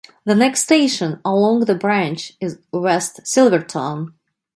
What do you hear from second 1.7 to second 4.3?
branch is West Silvertown.